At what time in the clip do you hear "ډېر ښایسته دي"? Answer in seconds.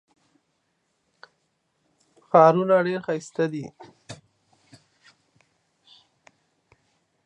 2.85-3.65